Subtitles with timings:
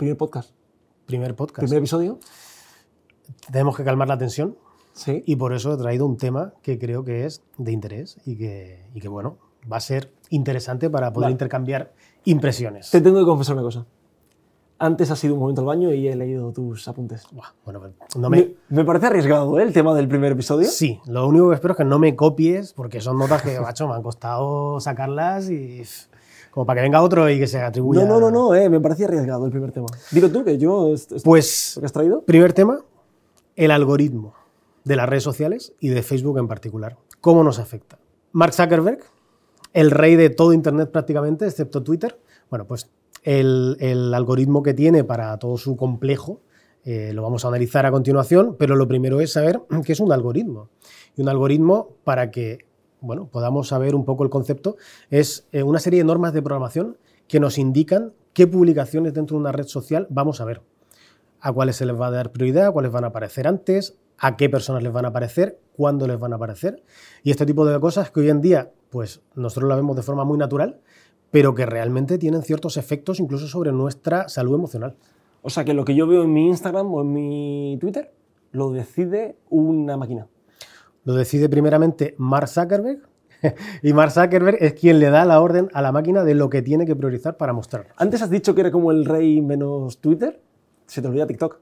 [0.00, 0.52] Primer podcast.
[1.04, 1.58] Primer podcast.
[1.58, 2.18] Primer episodio.
[3.52, 4.56] Tenemos que calmar la tensión
[4.94, 5.22] Sí.
[5.26, 8.86] y por eso he traído un tema que creo que es de interés y que,
[8.94, 9.36] y que bueno,
[9.70, 11.92] va a ser interesante para poder intercambiar
[12.24, 12.90] impresiones.
[12.90, 13.84] Te tengo que confesar una cosa.
[14.78, 17.26] Antes ha sido un momento al baño y he leído tus apuntes.
[17.30, 17.82] Buah, bueno,
[18.16, 19.64] no me, Me, me parece arriesgado ¿eh?
[19.64, 20.66] el tema del primer episodio.
[20.66, 23.86] Sí, lo único que espero es que no me copies, porque son notas que, macho,
[23.86, 25.82] me han costado sacarlas y.
[26.50, 28.04] Como para que venga otro y que se atribuya.
[28.04, 29.86] No, no, no, no, eh, me parecía arriesgado el primer tema.
[30.10, 30.94] Digo tú que yo.
[31.24, 32.22] Pues, ¿Lo que has traído?
[32.22, 32.80] primer tema:
[33.56, 34.34] el algoritmo
[34.84, 36.96] de las redes sociales y de Facebook en particular.
[37.20, 37.98] ¿Cómo nos afecta?
[38.32, 39.00] Mark Zuckerberg,
[39.72, 42.18] el rey de todo Internet prácticamente, excepto Twitter,
[42.48, 42.90] bueno, pues
[43.22, 46.40] el, el algoritmo que tiene para todo su complejo
[46.84, 50.12] eh, lo vamos a analizar a continuación, pero lo primero es saber qué es un
[50.12, 50.70] algoritmo.
[51.16, 52.66] Y un algoritmo, para que
[53.00, 54.76] bueno, podamos saber un poco el concepto,
[55.10, 56.96] es eh, una serie de normas de programación
[57.28, 60.62] que nos indican qué publicaciones dentro de una red social vamos a ver
[61.40, 64.50] a cuáles se les va a dar prioridad, cuáles van a aparecer antes, a qué
[64.50, 66.82] personas les van a aparecer, cuándo les van a aparecer.
[67.22, 70.24] Y este tipo de cosas que hoy en día, pues nosotros la vemos de forma
[70.24, 70.80] muy natural,
[71.30, 74.96] pero que realmente tienen ciertos efectos incluso sobre nuestra salud emocional.
[75.42, 78.12] O sea, que lo que yo veo en mi Instagram o en mi Twitter
[78.52, 80.26] lo decide una máquina.
[81.04, 83.00] Lo decide primeramente Mark Zuckerberg,
[83.82, 86.62] y Mark Zuckerberg es quien le da la orden a la máquina de lo que
[86.62, 87.88] tiene que priorizar para mostrar.
[87.96, 90.40] Antes has dicho que era como el rey menos Twitter.
[90.86, 91.58] Se te olvida TikTok.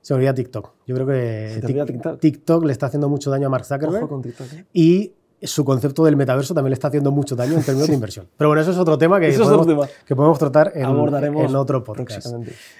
[0.00, 0.72] Se olvida TikTok.
[0.86, 2.20] Yo creo que TikTok.
[2.20, 4.04] TikTok le está haciendo mucho daño a Mark Zuckerberg.
[4.04, 4.52] Ojo con TikTok.
[4.52, 4.66] ¿eh?
[4.72, 8.26] y su concepto del metaverso también le está haciendo mucho daño en términos de inversión.
[8.36, 9.88] Pero bueno, eso es otro tema que, podemos, otro tema.
[10.06, 12.26] que podemos tratar en, Abordaremos en otro podcast.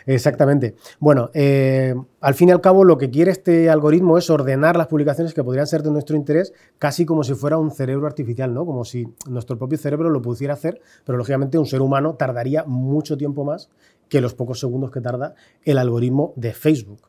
[0.06, 0.74] Exactamente.
[0.98, 4.86] Bueno, eh, al fin y al cabo lo que quiere este algoritmo es ordenar las
[4.86, 8.64] publicaciones que podrían ser de nuestro interés casi como si fuera un cerebro artificial, ¿no?
[8.64, 13.16] Como si nuestro propio cerebro lo pudiera hacer, pero lógicamente un ser humano tardaría mucho
[13.16, 13.68] tiempo más
[14.08, 17.02] que los pocos segundos que tarda el algoritmo de Facebook.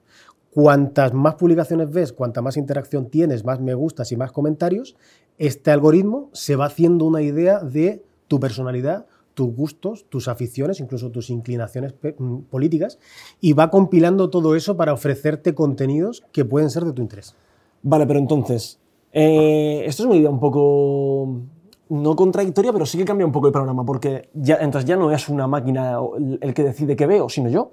[0.51, 4.95] Cuantas más publicaciones ves, cuanta más interacción tienes, más me gustas y más comentarios,
[5.37, 11.11] este algoritmo se va haciendo una idea de tu personalidad, tus gustos, tus aficiones, incluso
[11.11, 12.97] tus inclinaciones mm, políticas,
[13.39, 17.35] y va compilando todo eso para ofrecerte contenidos que pueden ser de tu interés.
[17.83, 18.79] Vale, pero entonces,
[19.13, 21.41] eh, esto es una idea un poco
[21.89, 25.11] no contradictoria, pero sí que cambia un poco el panorama, porque ya, entonces ya no
[25.11, 25.99] es una máquina
[26.41, 27.71] el que decide qué veo, sino yo.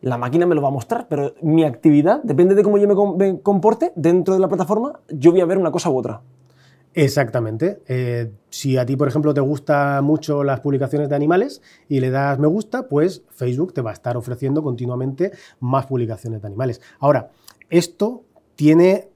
[0.00, 3.40] La máquina me lo va a mostrar, pero mi actividad, depende de cómo yo me
[3.40, 6.22] comporte dentro de la plataforma, yo voy a ver una cosa u otra.
[6.96, 7.82] Exactamente.
[7.88, 12.08] Eh, si a ti, por ejemplo, te gustan mucho las publicaciones de animales y le
[12.08, 16.80] das me gusta, pues Facebook te va a estar ofreciendo continuamente más publicaciones de animales.
[16.98, 17.30] Ahora,
[17.68, 18.24] esto
[18.54, 19.10] tiene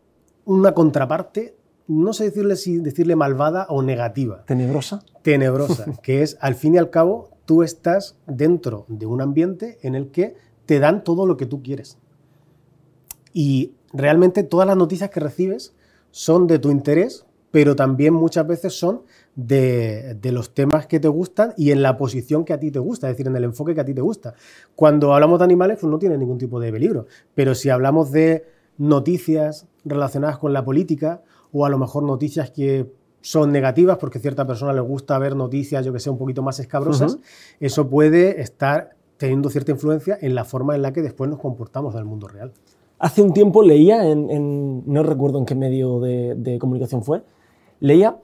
[0.45, 1.57] una contraparte,
[1.89, 5.03] no sé decirle si decirle malvada o negativa, Tenebrosa.
[5.23, 9.95] tenebrosa, que es al fin y al cabo tú estás dentro de un ambiente en
[9.95, 10.35] el que
[10.67, 11.97] te dan todo lo que tú quieres.
[13.33, 15.73] Y realmente todas las noticias que recibes
[16.11, 19.03] son de tu interés, pero también muchas veces son
[19.35, 22.79] de, de los temas que te gustan y en la posición que a ti te
[22.79, 24.35] gusta, es decir, en el enfoque que a ti te gusta.
[24.77, 28.45] Cuando hablamos de animales, pues no tiene ningún tipo de peligro, pero si hablamos de
[28.79, 31.23] noticias relacionadas con la política
[31.53, 32.91] o a lo mejor noticias que
[33.21, 36.43] son negativas porque a cierta persona le gusta ver noticias, yo que sé, un poquito
[36.43, 37.19] más escabrosas,
[37.61, 41.93] eso puede estar teniendo cierta influencia en la forma en la que después nos comportamos
[41.95, 42.53] en el mundo real.
[42.99, 47.23] Hace un tiempo leía, en, en- no recuerdo en qué medio de, de comunicación fue,
[47.81, 48.19] leía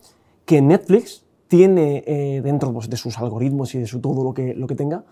[0.45, 4.55] que Netflix tiene eh, dentro pues, de sus algoritmos y de su todo lo que,
[4.55, 5.05] lo que tenga,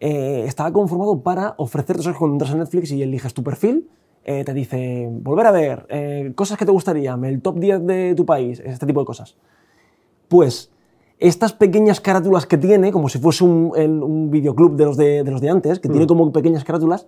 [0.00, 2.18] eh, estaba conformado para ofrecerte, ¿sabes?
[2.18, 3.88] Cuando entras a Netflix y eliges tu perfil,
[4.24, 8.14] eh, te dice, volver a ver, eh, cosas que te gustarían, el top 10 de
[8.14, 9.36] tu país, este tipo de cosas.
[10.28, 10.70] Pues
[11.18, 15.24] estas pequeñas carátulas que tiene, como si fuese un, el- un videoclub de los de,
[15.24, 17.06] de los de antes, que tiene como pequeñas carátulas,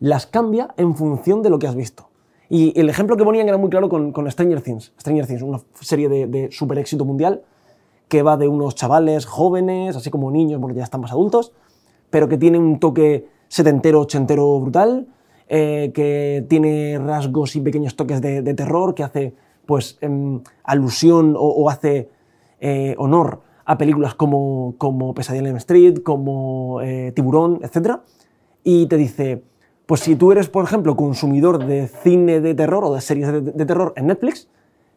[0.00, 2.08] las cambia en función de lo que has visto.
[2.54, 4.92] Y el ejemplo que ponían era muy claro con, con Stranger Things.
[5.00, 7.42] Stranger Things, una serie de, de super éxito mundial
[8.06, 11.52] que va de unos chavales jóvenes, así como niños, porque ya están más adultos,
[12.10, 15.08] pero que tiene un toque setentero, ochentero brutal,
[15.48, 19.34] eh, que tiene rasgos y pequeños toques de, terror, que hace
[19.66, 22.08] pues em, alusión o, o hace
[22.60, 27.96] eh, honor a películas como, como Pesadilla en Elm Street, como eh, Tiburón, etc.
[28.62, 29.42] Y te dice,
[29.86, 33.66] pues si tú eres, por ejemplo, consumidor de cine de terror o de series de,
[33.66, 34.48] terror en Netflix,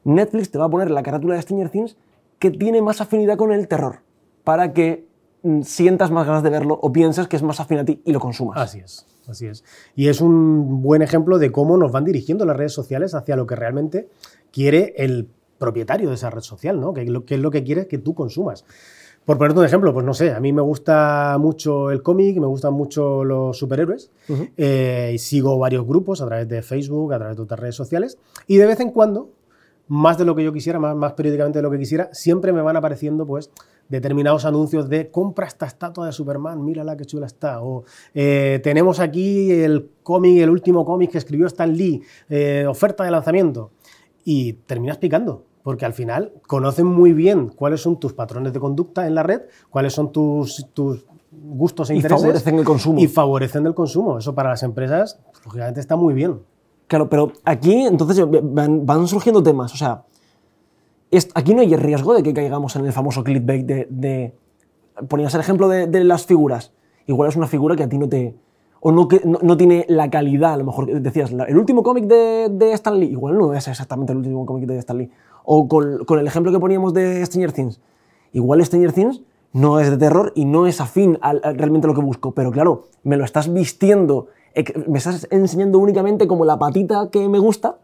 [0.03, 1.97] Netflix te va a poner la carátula de Stranger Things
[2.39, 3.99] que tiene más afinidad con el terror,
[4.43, 5.05] para que
[5.43, 8.11] mm, sientas más ganas de verlo o pienses que es más afín a ti y
[8.13, 8.57] lo consumas.
[8.57, 9.63] Así es, así es.
[9.95, 13.45] Y es un buen ejemplo de cómo nos van dirigiendo las redes sociales hacia lo
[13.45, 14.07] que realmente
[14.51, 16.93] quiere el propietario de esa red social, ¿no?
[16.93, 18.63] Que es lo que quiere que tú consumas.
[19.27, 22.47] Por ponerte un ejemplo, pues no sé, a mí me gusta mucho el cómic, me
[22.47, 24.09] gustan mucho los superhéroes
[24.55, 28.17] eh, y sigo varios grupos a través de Facebook, a través de otras redes sociales
[28.47, 29.31] y de vez en cuando,
[29.89, 32.61] más de lo que yo quisiera, más, más periódicamente de lo que quisiera, siempre me
[32.61, 33.51] van apareciendo pues
[33.89, 37.61] determinados anuncios de compra esta estatua de Superman, mírala qué chula está.
[37.61, 37.83] O
[38.13, 43.11] eh, tenemos aquí el cómic, el último cómic que escribió Stan Lee, eh, oferta de
[43.11, 43.71] lanzamiento.
[44.23, 49.05] Y terminas picando, porque al final conocen muy bien cuáles son tus patrones de conducta
[49.05, 52.21] en la red, cuáles son tus, tus gustos e intereses.
[52.21, 52.99] Y favorecen el consumo.
[53.01, 54.17] Y favorecen el consumo.
[54.17, 56.39] Eso para las empresas, lógicamente, está muy bien.
[56.87, 59.73] Claro, pero aquí entonces van, van surgiendo temas.
[59.73, 60.05] O sea,
[61.33, 64.33] aquí no hay riesgo de que caigamos en el famoso clickbait de, de
[65.09, 66.71] ponías el ejemplo de, las figuras.
[67.07, 68.37] Igual es una figura que a ti no te...
[68.79, 72.47] O no, que, no, tiene la calidad, a lo mejor decías, el último cómic de,
[72.49, 75.11] de Stan Lee, igual no es exactamente el último cómic de Stan Lee.
[75.49, 77.79] O con, con, el ejemplo que poníamos de Stranger Things,
[78.33, 79.21] igual Stranger Things
[79.53, 82.51] no es de terror y no es afín a, realmente a lo que busco, pero
[82.51, 84.27] claro, me lo estás vistiendo,
[84.87, 87.77] me estás enseñando únicamente como la patita que me gusta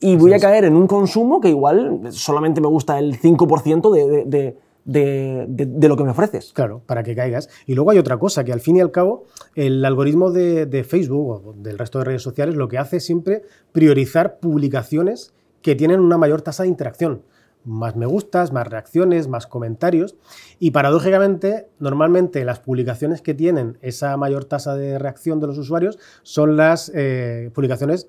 [0.00, 4.24] y voy a caer en un consumo que igual solamente me gusta el 5% de,
[4.26, 6.52] de, de, de, lo que me ofreces.
[6.52, 7.48] Claro, para que caigas.
[7.66, 9.24] Y luego hay otra cosa, que al fin y al cabo
[9.54, 13.42] el algoritmo de, Facebook o del resto de redes sociales lo que hace es siempre
[13.72, 17.22] priorizar publicaciones que tienen una mayor tasa de interacción.
[17.64, 20.16] Más me gustas, más reacciones, más comentarios.
[20.58, 25.98] Y paradójicamente, normalmente las publicaciones que tienen esa mayor tasa de reacción de los usuarios
[26.22, 28.08] son las eh, publicaciones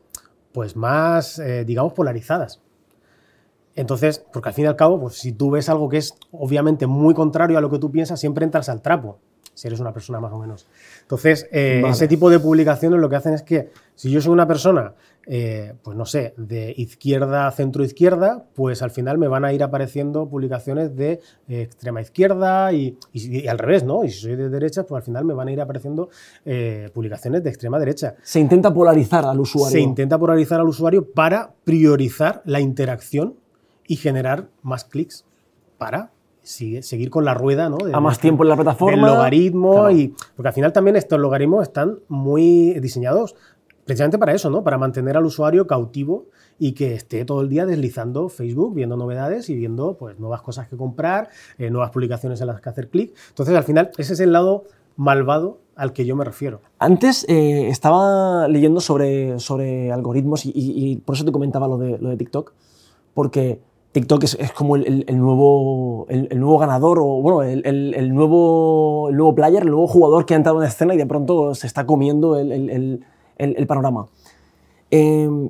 [0.51, 2.61] pues más, eh, digamos, polarizadas.
[3.75, 6.87] Entonces, porque al fin y al cabo, pues si tú ves algo que es obviamente
[6.87, 9.19] muy contrario a lo que tú piensas, siempre entras al trapo,
[9.53, 10.67] si eres una persona más o menos.
[11.01, 14.47] Entonces, eh, ese tipo de publicaciones lo que hacen es que si yo soy una
[14.47, 14.95] persona
[15.27, 19.53] eh, pues no sé, de izquierda a centro izquierda, pues al final me van a
[19.53, 22.97] ir apareciendo publicaciones de eh, extrema izquierda y,
[23.47, 24.03] al revés, ¿no?
[24.03, 26.09] Y si soy de derecha, pues al final me van a ir apareciendo
[26.45, 28.15] eh, publicaciones de extrema derecha.
[28.23, 29.71] Se intenta polarizar al usuario.
[29.71, 33.35] Se intenta polarizar al usuario para priorizar la interacción
[33.87, 35.25] y generar más clics
[35.77, 36.11] para
[36.41, 37.77] seguir con la rueda, ¿no?
[37.93, 39.07] a más tiempo en la plataforma.
[39.07, 43.35] El logaritmo y porque al final también estos logaritmos están muy diseñados
[43.89, 44.63] precisamente para eso, ¿no?
[44.63, 46.27] Para mantener al usuario cautivo
[46.59, 50.67] y que esté todo el día deslizando Facebook, viendo novedades y viendo pues, nuevas cosas
[50.67, 53.15] que comprar, eh, nuevas publicaciones en las que hacer clic.
[53.29, 54.65] Entonces, al final, ese es el lado
[54.95, 56.61] malvado al que yo me refiero.
[56.77, 62.09] Antes eh, estaba leyendo sobre, sobre algoritmos y, por eso te comentaba lo de, lo
[62.09, 62.53] de TikTok,
[63.15, 63.59] porque
[63.91, 69.63] TikTok es, como el, nuevo, el, nuevo ganador o bueno, el, nuevo, el nuevo player,
[69.63, 73.03] el nuevo jugador que ha entrado en escena y de pronto se está comiendo el
[73.39, 74.07] el, panorama.
[74.91, 75.49] Em,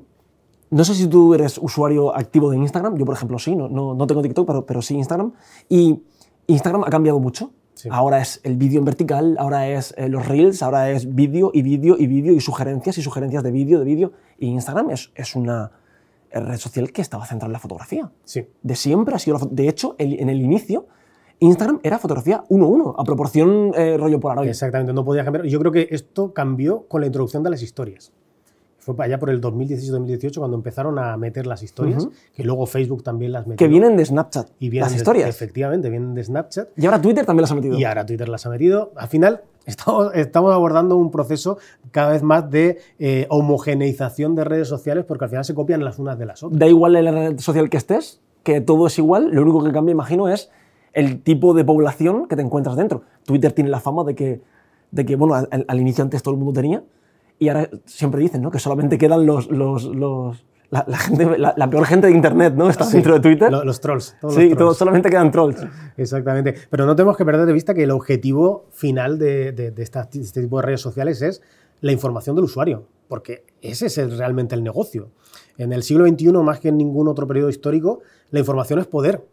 [0.69, 4.07] no sé si tú eres usuario activo de Instagram, yo por ejemplo sí, no, no,
[4.07, 5.33] tengo TikTok, pero, pero sí Instagram.
[5.67, 6.01] Y
[6.47, 7.51] Instagram ha cambiado mucho.
[7.89, 11.61] Ahora es el vídeo en vertical, ahora es eh, los reels, ahora es vídeo y
[11.61, 14.11] vídeo y vídeo y sugerencias y sugerencias de vídeo, de vídeo.
[14.37, 15.71] Y Instagram es, es una
[16.31, 18.11] red social que estaba centrada en la fotografía.
[18.25, 18.47] Sí.
[18.61, 20.87] De siempre ha sido De hecho, en el inicio,
[21.39, 24.49] Instagram era fotografía 1-1, a proporción eh, rollo Polaroid.
[24.49, 25.45] Exactamente, no podía cambiar.
[25.45, 28.11] Yo creo que esto cambió con la introducción de las historias.
[28.79, 33.33] Fue allá por el 2016-2018 cuando empezaron a meter las historias, que luego Facebook también
[33.33, 33.57] las metió.
[33.57, 35.29] Que vienen de Snapchat, y las historias.
[35.29, 36.69] efectivamente, vienen de Snapchat.
[36.77, 37.77] Y ahora Twitter también las ha metido.
[37.77, 38.91] Y ahora Twitter las ha metido.
[38.95, 41.57] Al final, estamos, estamos abordando un proceso
[41.91, 45.99] cada vez más de eh, homogeneización de redes sociales porque al final se copian las
[45.99, 46.57] unas de las otras.
[46.57, 49.71] Da igual en la red social que estés, que todo es igual, lo único que
[49.71, 50.49] cambia, imagino, es
[50.99, 53.03] el tipo de población que te encuentras dentro.
[53.25, 54.41] Twitter tiene la fama de que,
[54.91, 56.83] de que bueno, al, inicio antes todo el mundo tenía,
[57.39, 58.51] y ahora siempre dicen ¿no?
[58.51, 62.69] que solamente quedan los, los, los la, gente, la, peor gente de Internet, ¿no?
[62.69, 63.51] Está dentro de Twitter.
[63.51, 64.15] Los, trolls.
[64.29, 65.65] sí, solamente quedan trolls.
[65.97, 66.53] Exactamente.
[66.69, 70.41] Pero no tenemos que perder de vista que el objetivo final de, de, de este
[70.41, 71.41] tipo de redes sociales es
[71.81, 75.09] la información del usuario, porque ese es realmente el negocio.
[75.57, 79.23] En el siglo XXI, más que en ningún otro periodo histórico, la información es poder.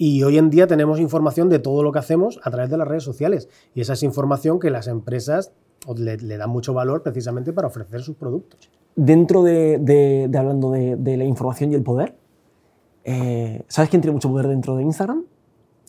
[0.00, 2.86] Y hoy en día tenemos información de todo lo que hacemos a través de las
[2.86, 3.48] redes sociales.
[3.74, 5.52] Y esa es información que las empresas
[5.96, 8.70] le, dan mucho valor precisamente para ofrecer sus productos.
[8.94, 12.16] Dentro de, hablando de, la información y el poder,
[13.02, 15.24] eh, ¿sabes quién tiene mucho poder dentro de Instagram?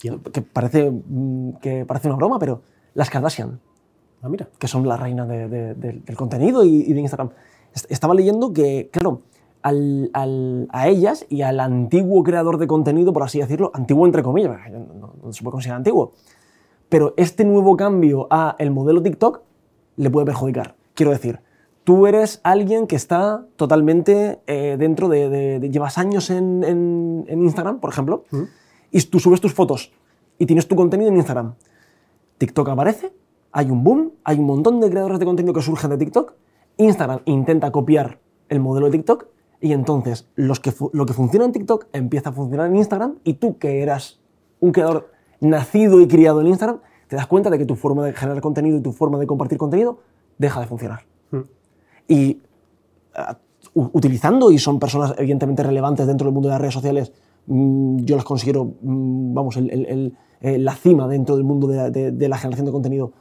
[0.02, 2.64] Que parece, mm, que parece una broma, pero
[2.96, 3.60] las Kardashian.
[4.24, 4.50] Ah, mira.
[4.58, 7.30] Que son la reina del contenido y, y de Instagram.
[7.90, 9.22] Estaba leyendo que, claro,
[9.62, 15.34] a ellas y al antiguo creador de contenido, por así decirlo, antiguo entre comillas, no,
[15.34, 16.14] se puede considerar antiguo,
[16.88, 19.42] pero este nuevo cambio a el modelo TikTok
[19.98, 20.76] le puede perjudicar.
[20.94, 21.42] Quiero decir,
[21.84, 28.24] tú eres alguien que está totalmente eh, dentro de, llevas años en, Instagram, por ejemplo,
[28.92, 29.92] y tú subes tus fotos
[30.38, 31.56] y tienes tu contenido en Instagram.
[32.38, 33.12] TikTok aparece,
[33.52, 36.34] hay un boom, hay un montón de creadores de contenido que surgen de TikTok,
[36.78, 39.28] Instagram intenta copiar el modelo de TikTok
[39.62, 43.34] y entonces los que lo que funciona en TikTok empieza a funcionar en Instagram y
[43.34, 44.20] tú que eras
[44.60, 45.12] un creador
[45.42, 48.78] nacido y criado en Instagram, te das cuenta de que tu forma de generar contenido
[48.78, 50.00] y tu forma de compartir contenido
[50.38, 51.06] deja de funcionar.
[51.32, 51.42] Hmm.
[52.08, 52.42] Y
[53.16, 53.38] ah,
[53.74, 57.14] utilizando, y son personas evidentemente relevantes dentro del mundo de las redes sociales,
[57.48, 62.66] mm, yo las considero, mm, vamos, el, la cima dentro del mundo de, la generación
[62.66, 63.12] de contenido,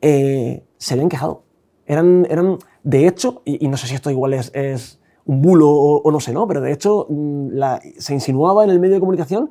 [0.00, 1.44] eh, se habían quejado.
[1.86, 6.10] Eran, eran de hecho, y, no sé si esto igual es, es un bulo o,
[6.10, 6.46] no sé, ¿no?
[6.46, 7.50] Pero de hecho mm,
[7.98, 9.50] se insinuaba en el medio de comunicación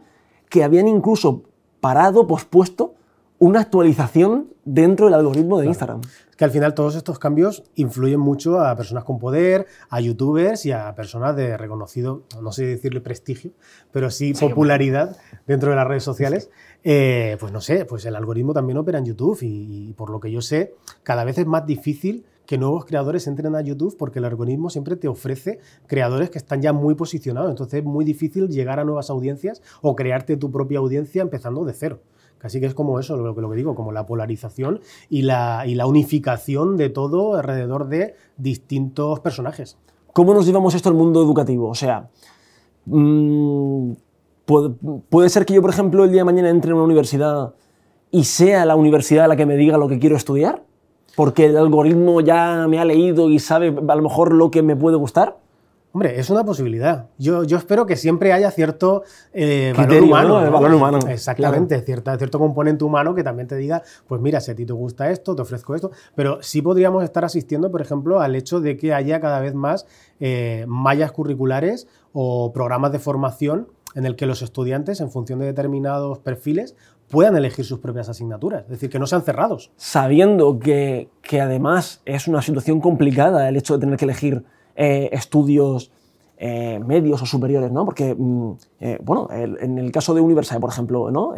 [0.49, 1.43] que habían incluso
[1.79, 2.95] parado, pospuesto,
[3.39, 6.01] una actualización dentro del algoritmo de Instagram.
[6.29, 10.65] Es que al final todos estos cambios influyen mucho a personas con poder, a youtubers
[10.65, 13.51] y a personas de reconocido, no sé decirle prestigio,
[13.91, 16.49] pero sí, popularidad dentro de las redes sociales.
[16.83, 20.31] Eh, pues no sé, pues el algoritmo también opera en YouTube y, por lo que
[20.31, 24.25] yo sé, cada vez es más difícil que nuevos creadores entren a YouTube porque el
[24.25, 27.51] algoritmo siempre te ofrece creadores que están ya muy posicionados.
[27.51, 31.74] Entonces es muy difícil llegar a nuevas audiencias o crearte tu propia audiencia empezando de
[31.74, 32.00] cero.
[32.39, 34.79] Casi que es como eso, lo que, lo que digo, como la polarización
[35.10, 39.77] y la, y la unificación de todo alrededor de distintos personajes.
[40.12, 41.70] ¿Cómo nos llevamos esto al mundo educativo?
[41.70, 42.10] O sea,
[42.86, 43.91] mm,
[44.46, 44.72] puede,
[45.08, 47.53] puede ser que yo, por ejemplo, el día de mañana entre en una universidad
[48.10, 50.68] y sea la universidad la que me diga lo que quiero estudiar
[51.19, 54.77] porque el algoritmo ya me ha leído y sabe a lo mejor lo que me
[54.77, 55.35] puede gustar?
[55.91, 57.07] Hombre, es una posibilidad.
[57.17, 60.33] Yo, yo espero que siempre haya cierto eh, valor humano.
[60.49, 60.99] valor humano.
[61.09, 65.11] Exactamente, cierto componente humano que también te diga, pues mira, si a ti te gusta
[65.11, 65.91] esto, te ofrezco esto.
[66.15, 69.88] Pero sí podríamos estar asistiendo, por ejemplo, al hecho de que haya cada vez más
[70.21, 75.47] eh, mallas curriculares o programas de formación en el que los estudiantes, en función de
[75.47, 76.75] determinados perfiles,
[77.10, 79.72] puedan elegir sus propias asignaturas, es decir, que no sean cerrados.
[79.75, 85.10] Sabiendo que, que además es una situación complicada el hecho de tener que elegir eh,
[85.12, 85.92] estudios
[86.38, 87.84] eh, medios o superiores, ¿no?
[87.84, 91.36] Porque, mm, eh, bueno, en el caso de Universal, por ejemplo, ¿no?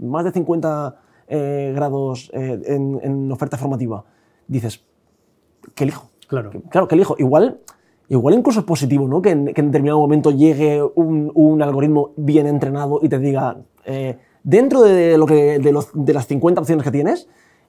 [0.00, 0.96] más de 50
[1.28, 4.04] grados en, oferta formativa,
[4.48, 4.84] dices,
[5.76, 6.10] ¿qué elijo?
[6.26, 6.50] Claro.
[6.70, 7.14] Claro, ¿qué elijo?
[7.18, 7.60] Igual...
[8.12, 9.22] Igual incluso es positivo, ¿no?
[9.22, 14.82] Que en, determinado momento llegue un, un, algoritmo bien entrenado y te diga, eh, dentro
[14.82, 17.26] de, lo que, de, las 50 opciones que tienes,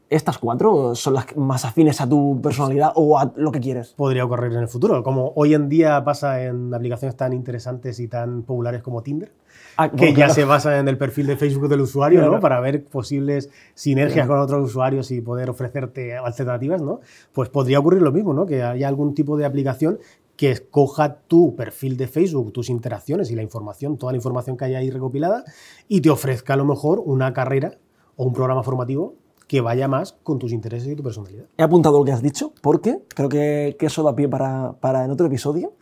[0.10, 3.94] estas cuatro son las más afines a tu personalidad o a lo que quieres.
[3.94, 8.10] Podría ocurrir en el futuro, como hoy en día pasa en aplicaciones tan interesantes y
[8.10, 9.32] tan populares como Tinder,
[9.78, 12.42] ah, que ya se basa en el perfil de Facebook del usuario, ¿no?
[12.42, 17.00] Para ver posibles sinergias con otros usuarios y poder ofrecerte alternativas, ¿no?
[17.32, 18.46] Pues podría ocurrir lo mismo, ¿no?
[18.46, 20.00] Que haya algún tipo de aplicación
[20.36, 24.66] que escoja tu perfil de Facebook, tus interacciones y la información, toda la información que
[24.66, 25.44] hay ahí recopilada,
[25.88, 27.78] y te ofrezca a lo mejor una carrera
[28.16, 29.16] o un programa formativo
[29.48, 31.46] que vaya más con tus intereses y tu personalidad.
[31.58, 35.12] He apuntado lo que has dicho porque creo que, eso da pie para, para, en
[35.12, 35.74] otro episodio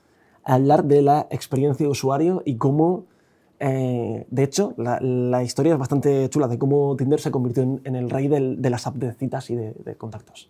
[0.43, 3.05] hablar de la experiencia de usuario y cómo,
[3.59, 8.09] eh, de hecho, la, historia es bastante chula de cómo Tinder se convirtió en, el
[8.09, 10.49] rey de las apps de citas y de contactos.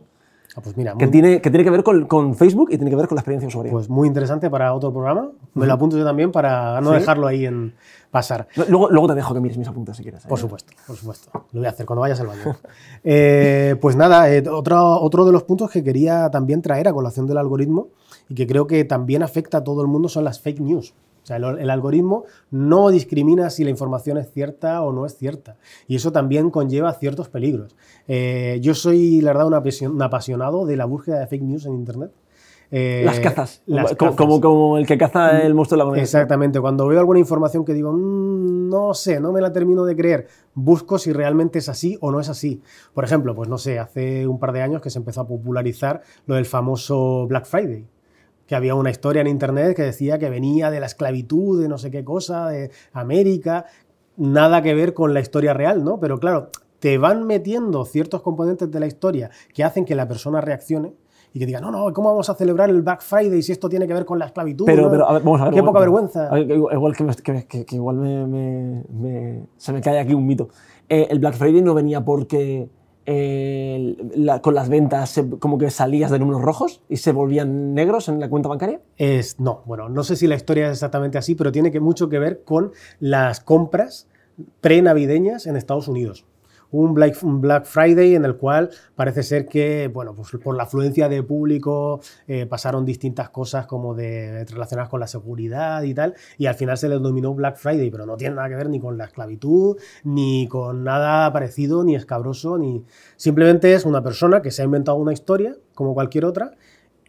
[0.55, 3.07] Ah, pues mira, que, tiene, que tiene que ver con, Facebook y tiene que ver
[3.07, 3.71] con la experiencia usuario.
[3.71, 5.29] Pues muy interesante para otro programa.
[5.53, 7.73] Me lo apunto yo también para no dejarlo ahí en
[8.09, 8.47] pasar.
[8.67, 10.25] Luego, luego te dejo que mires mis apuntes si quieres.
[10.25, 10.27] ¿eh?
[10.27, 11.31] Por supuesto, por supuesto.
[11.53, 12.41] Lo voy a hacer cuando vayas al baño.
[13.03, 17.25] Eh, pues nada, eh, otro, otro de los puntos que quería también traer a colación
[17.25, 17.87] del algoritmo
[18.29, 20.93] y que creo que también afecta a todo el mundo son las fake news.
[21.23, 25.57] O sea, el, algoritmo no discrimina si la información es cierta o no es cierta.
[25.87, 27.75] Y eso también conlleva ciertos peligros.
[28.07, 32.11] Eh, yo soy, la verdad, un apasionado de la búsqueda de fake news en Internet.
[32.73, 33.61] Eh, las cazas,
[33.97, 36.03] Como, como, el que caza el monstruo de la moneda.
[36.03, 39.93] Exactamente, cuando veo alguna información que digo, mm, no sé, no me la termino de
[39.93, 42.61] creer, busco si realmente es así o no es así.
[42.93, 46.01] Por ejemplo, pues no sé, hace un par de años que se empezó a popularizar
[46.25, 47.85] lo del famoso Black Friday
[48.51, 51.77] que había una historia en internet que decía que venía de la esclavitud, de no
[51.77, 53.65] sé qué cosa, de América,
[54.17, 56.01] nada que ver con la historia real, ¿no?
[56.01, 60.41] Pero claro, te van metiendo ciertos componentes de la historia que hacen que la persona
[60.41, 60.93] reaccione
[61.31, 63.87] y que diga, no, no, ¿cómo vamos a celebrar el Black Friday si esto tiene
[63.87, 64.65] que ver con la esclavitud?
[64.65, 65.53] Pero, pero vamos a ver.
[65.53, 66.37] Qué poca vergüenza.
[66.37, 70.49] igual que, igual me, se me cae aquí un mito.
[70.89, 72.67] Eh, el Black Friday no venía porque
[73.05, 78.29] con las ventas como que salías de números rojos y se volvían negros en la
[78.29, 78.81] cuenta bancaria?
[78.97, 82.19] Es, no, bueno, no sé si la historia es exactamente así, pero tiene mucho que
[82.19, 84.07] ver con las compras
[84.61, 86.25] pre-navideñas en Estados Unidos
[86.71, 91.23] un Black, Friday en el cual parece ser que, bueno, pues por la afluencia de
[91.23, 96.55] público eh, pasaron distintas cosas como de relacionadas con la seguridad y tal, y al
[96.55, 99.05] final se le denominó Black Friday, pero no tiene nada que ver ni con la
[99.05, 102.83] esclavitud, ni con nada parecido, ni escabroso, ni...
[103.15, 106.51] Simplemente es una persona que se ha inventado una historia, como cualquier otra,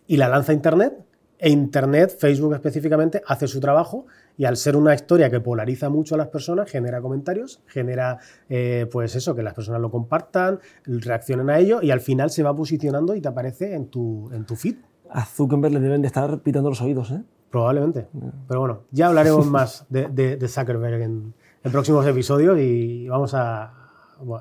[0.07, 0.95] y la lanza a Internet,
[1.43, 4.07] e Internet, Facebook específicamente, hace su trabajo
[4.39, 8.19] y al ser una historia que polariza mucho a las personas, genera comentarios, genera,
[8.49, 12.45] eh, pues eso, que las personas lo compartan, reaccionen a ello y al final se
[12.45, 14.77] va posicionando y te aparece en tu, en tu feed.
[15.11, 17.25] A Zuckerberg le deben de estar pitando los oídos, ¿eh?
[17.51, 18.07] Probablemente.
[18.47, 21.35] Pero bueno, ya hablaremos más de, de, Zuckerberg en,
[21.65, 23.65] en, próximos episodios y vamos a,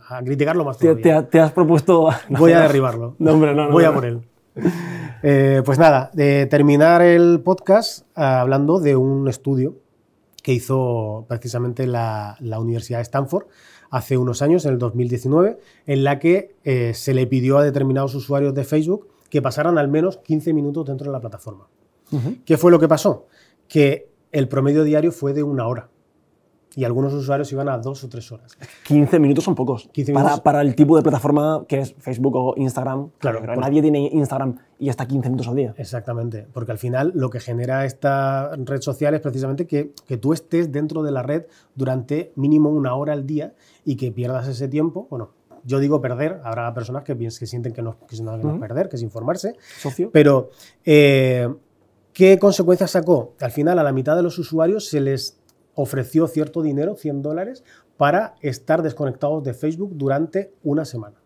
[0.08, 1.28] a criticarlo más todavía.
[1.28, 2.10] Te, has propuesto...
[2.30, 3.16] Voy a derribarlo.
[3.18, 4.22] No, hombre, no, Voy a por él.
[5.24, 9.76] Eh, pues nada, de terminar el podcast ah, hablando de un estudio
[10.42, 13.46] que hizo precisamente la, Universidad de Stanford
[13.92, 18.16] hace unos años, en el 2019, en la que eh, se le pidió a determinados
[18.16, 21.68] usuarios de Facebook que pasaran al menos 15 minutos dentro de la plataforma.
[22.44, 23.28] ¿Qué fue lo que pasó?
[23.70, 25.90] Que el promedio diario fue de una hora
[26.76, 28.58] y algunos usuarios iban a dos o tres horas.
[28.86, 29.90] 15 minutos son pocos.
[30.44, 33.10] Para, el tipo de plataforma que es Facebook o Instagram.
[33.20, 33.42] Claro.
[33.56, 35.74] nadie tiene Instagram y hasta 15 minutos al día.
[35.78, 36.48] Exactamente.
[36.52, 40.72] Porque al final lo que genera esta red social es precisamente que, que tú estés
[40.72, 43.54] dentro de la red durante mínimo una hora al día
[43.86, 45.08] y que pierdas ese tiempo.
[45.10, 45.32] Bueno,
[45.64, 48.22] yo digo perder, habrá personas que, que sienten que no, que es
[48.60, 49.56] perder, que es informarse.
[49.80, 50.10] Socio.
[50.12, 50.50] Pero,
[50.86, 51.48] eh,
[52.14, 53.36] ¿qué consecuencias sacó?
[53.40, 55.41] Al final, a la mitad de los usuarios se les
[55.82, 57.64] ofreció cierto dinero, 100 dólares,
[57.98, 61.22] para estar desconectados de Facebook durante una semana.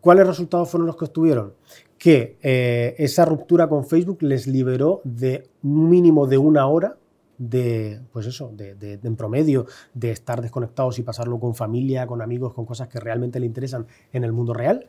[0.00, 1.54] ¿Cuáles resultados fueron los que obtuvieron?
[1.98, 6.96] Que eh, esa ruptura con Facebook les liberó de un mínimo de una hora
[7.38, 12.52] de, pues eso, de, en promedio, de estar desconectados y pasarlo con familia, con amigos,
[12.52, 14.88] con cosas que realmente le interesan en el mundo real.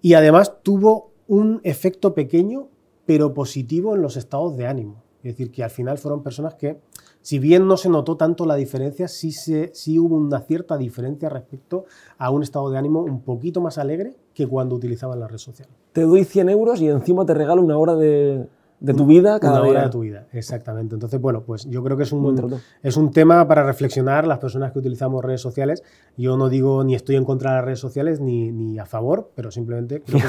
[0.00, 2.68] Y además tuvo un efecto pequeño,
[3.06, 5.02] pero positivo en los estados de ánimo.
[5.22, 6.80] Es decir, que al final fueron personas que
[7.22, 11.84] si bien no se notó tanto la diferencia, sí, sí hubo una cierta diferencia respecto
[12.18, 15.68] a un estado de ánimo un poquito más alegre que cuando utilizaban la red social.
[15.92, 18.46] Te doy 100 euros y encima te regalo una hora de,
[18.82, 20.94] de tu vida cada Una hora de tu vida, exactamente.
[20.94, 24.72] Entonces, bueno, pues yo creo que es un, es un tema para reflexionar las personas
[24.72, 25.84] que utilizamos redes sociales.
[26.16, 29.30] Yo no digo ni estoy en contra de las redes sociales ni, ni a favor,
[29.36, 30.20] pero simplemente creo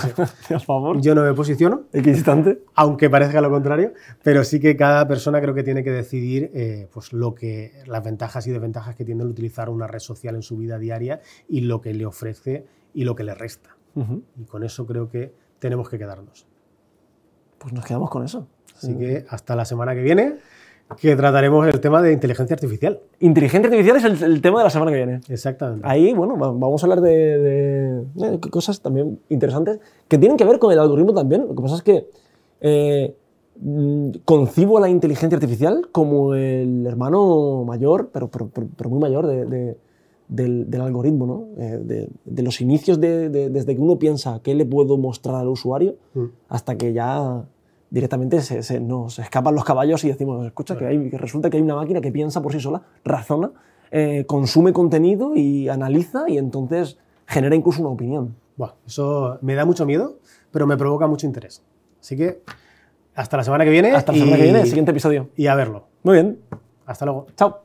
[0.47, 1.01] que a favor.
[1.01, 1.85] yo no me posiciono.
[1.91, 2.61] Equidistante.
[2.75, 6.87] Aunque parezca lo contrario, pero sí que cada persona creo que tiene que decidir eh,
[6.93, 10.43] pues lo que, las ventajas y desventajas que tiene el utilizar una red social en
[10.43, 13.75] su vida diaria y lo que le ofrece y lo que le resta.
[14.35, 16.47] Y con eso creo que tenemos que quedarnos.
[17.63, 18.45] Pues nos quedamos con eso.
[18.75, 20.35] Así que hasta la semana que viene,
[20.99, 22.99] que trataremos el tema de inteligencia artificial.
[23.19, 25.21] Inteligencia artificial es el, tema de la semana que viene.
[25.29, 25.87] Exactamente.
[25.87, 28.03] Ahí, bueno, vamos a hablar de,
[28.51, 31.47] cosas también interesantes que tienen que ver con el algoritmo también.
[31.47, 32.09] Lo que pasa es que
[32.59, 33.15] eh,
[33.61, 39.77] mm, concibo a la inteligencia artificial como el hermano mayor, pero, pero, muy mayor de,
[40.27, 41.63] del, algoritmo, ¿no?
[41.63, 46.25] Eh, de, los inicios desde que uno piensa qué le puedo mostrar al usuario mm.
[46.49, 47.45] hasta que ya
[47.93, 51.63] directamente se, nos escapan los caballos y decimos, escucha, que, hay, que resulta que hay
[51.63, 53.51] una máquina que piensa por sí sola, razona,
[53.91, 58.35] eh, consume contenido y analiza y entonces genera incluso una opinión.
[58.57, 60.17] Bueno, eso me da mucho miedo,
[60.49, 61.61] pero me provoca mucho interés.
[62.01, 62.41] Así que
[63.13, 63.91] hasta la semana que viene.
[63.91, 65.29] Hasta la semana que viene, siguiente episodio.
[65.35, 65.85] Y a verlo.
[66.01, 66.39] Muy bien.
[66.87, 67.27] Hasta luego.
[67.37, 67.62] Chao.